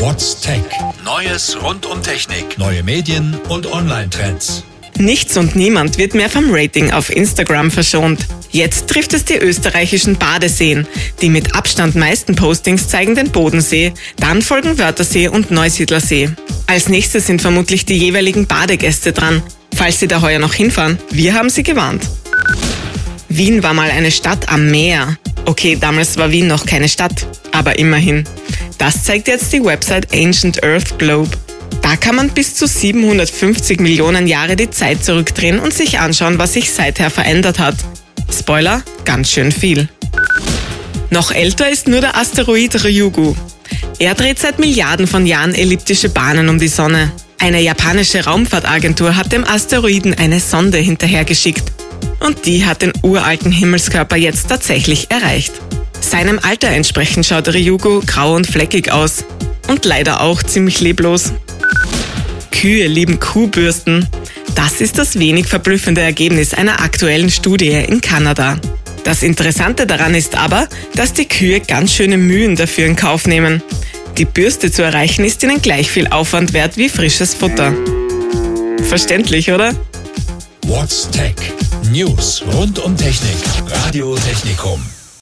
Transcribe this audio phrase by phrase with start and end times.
[0.00, 0.62] What's Tech?
[1.04, 4.64] Neues rund um Technik, neue Medien und Online-Trends.
[4.96, 8.26] Nichts und niemand wird mehr vom Rating auf Instagram verschont.
[8.50, 10.86] Jetzt trifft es die österreichischen Badeseen.
[11.20, 16.30] Die mit Abstand meisten Postings zeigen den Bodensee, dann folgen Wörthersee und Neusiedlersee.
[16.66, 19.42] Als nächstes sind vermutlich die jeweiligen Badegäste dran.
[19.74, 22.08] Falls Sie da heuer noch hinfahren, wir haben Sie gewarnt.
[23.28, 25.18] Wien war mal eine Stadt am Meer.
[25.44, 28.24] Okay, damals war Wien noch keine Stadt, aber immerhin.
[28.80, 31.28] Das zeigt jetzt die Website Ancient Earth Globe.
[31.82, 36.54] Da kann man bis zu 750 Millionen Jahre die Zeit zurückdrehen und sich anschauen, was
[36.54, 37.74] sich seither verändert hat.
[38.32, 39.90] Spoiler, ganz schön viel.
[41.10, 43.34] Noch älter ist nur der Asteroid Ryugu.
[43.98, 47.12] Er dreht seit Milliarden von Jahren elliptische Bahnen um die Sonne.
[47.38, 51.70] Eine japanische Raumfahrtagentur hat dem Asteroiden eine Sonde hinterhergeschickt.
[52.20, 55.52] Und die hat den uralten Himmelskörper jetzt tatsächlich erreicht.
[56.00, 59.24] Seinem Alter entsprechend schaut Ryugu grau und fleckig aus.
[59.68, 61.32] Und leider auch ziemlich leblos.
[62.50, 64.08] Kühe lieben Kuhbürsten.
[64.54, 68.58] Das ist das wenig verblüffende Ergebnis einer aktuellen Studie in Kanada.
[69.04, 73.62] Das Interessante daran ist aber, dass die Kühe ganz schöne Mühen dafür in Kauf nehmen.
[74.18, 77.72] Die Bürste zu erreichen ist ihnen gleich viel Aufwand wert wie frisches Futter.
[78.88, 79.74] Verständlich, oder?
[80.66, 81.34] What's Tech?
[81.90, 83.36] News rund um Technik.
[83.68, 84.82] Radio Technikum.